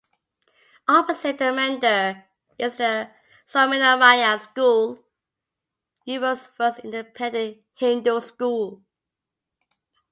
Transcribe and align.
Opposite 0.87 1.37
the 1.37 1.51
Mandir 1.53 2.23
is 2.57 2.77
The 2.77 3.11
Swaminarayan 3.47 4.39
School, 4.39 5.05
Europe's 6.05 6.47
first 6.47 6.79
independent 6.79 7.59
Hindu 7.75 8.19
school. 8.21 8.81